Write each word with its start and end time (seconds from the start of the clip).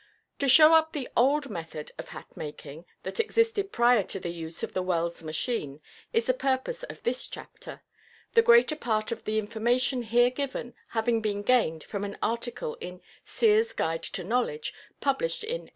To 0.39 0.47
show 0.49 0.73
up 0.73 0.93
the 0.93 1.07
old 1.15 1.51
method 1.51 1.91
of 1.99 2.07
hat 2.07 2.25
making 2.35 2.85
that 3.03 3.19
existed 3.19 3.71
prior 3.71 4.01
to 4.01 4.19
the 4.19 4.31
use 4.31 4.63
of 4.63 4.73
the 4.73 4.81
Wells 4.81 5.21
machine 5.23 5.79
is 6.11 6.25
the 6.25 6.33
purpose 6.33 6.81
of 6.81 7.03
this 7.03 7.27
chapter, 7.27 7.83
the 8.33 8.41
greater 8.41 8.75
part 8.75 9.11
of 9.11 9.25
the 9.25 9.37
information 9.37 10.01
here 10.01 10.31
given 10.31 10.73
having 10.87 11.21
been 11.21 11.43
gained 11.43 11.83
from 11.83 12.03
an 12.03 12.17
article 12.19 12.79
in 12.81 12.99
"Sears' 13.25 13.73
Guide 13.73 14.01
to 14.01 14.23
Knowledge," 14.23 14.73
published 15.01 15.43
in 15.43 15.65
1844. 15.65 15.69